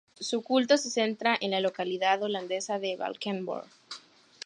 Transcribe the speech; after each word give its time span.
Su 0.19 0.41
culto 0.41 0.77
se 0.77 0.89
centra 0.89 1.37
en 1.39 1.51
la 1.51 1.59
localidad 1.59 2.23
holandesa 2.23 2.79
de 2.79 2.95
Valkenburg. 2.97 3.67